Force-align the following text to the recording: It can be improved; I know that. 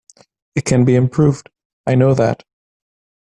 It 0.55 0.65
can 0.65 0.83
be 0.83 0.95
improved; 0.95 1.51
I 1.85 1.93
know 1.93 2.15
that. 2.15 2.43